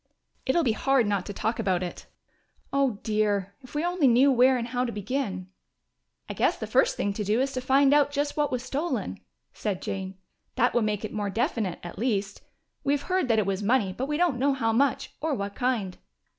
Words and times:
"It'll 0.47 0.63
be 0.63 0.71
hard 0.71 1.05
not 1.05 1.27
to 1.27 1.31
talk 1.33 1.59
about 1.59 1.83
it. 1.83 2.07
Oh, 2.73 2.97
dear, 3.03 3.53
if 3.61 3.75
we 3.75 3.85
only 3.85 4.07
knew 4.07 4.31
where 4.31 4.57
and 4.57 4.69
how 4.69 4.83
to 4.83 4.91
begin!" 4.91 5.47
"I 6.27 6.33
guess 6.33 6.57
the 6.57 6.65
first 6.65 6.97
thing 6.97 7.13
to 7.13 7.23
do 7.23 7.39
is 7.39 7.53
to 7.53 7.61
find 7.61 7.93
out 7.93 8.09
just 8.09 8.35
what 8.35 8.51
was 8.51 8.63
stolen," 8.63 9.19
said 9.53 9.79
Jane. 9.79 10.15
"That 10.55 10.73
would 10.73 10.85
make 10.85 11.05
it 11.05 11.13
more 11.13 11.29
definite, 11.29 11.77
at 11.83 11.99
least. 11.99 12.41
We 12.83 12.93
have 12.93 13.03
heard 13.13 13.27
that 13.27 13.37
it 13.37 13.45
was 13.45 13.61
money, 13.61 13.93
but 13.93 14.07
we 14.07 14.17
don't 14.17 14.39
know 14.39 14.53
how 14.53 14.71
much 14.71 15.13
or 15.21 15.35
what 15.35 15.53
kind." 15.53 15.99